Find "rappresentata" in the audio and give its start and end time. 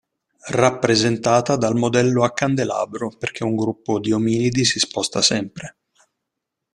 0.49-1.55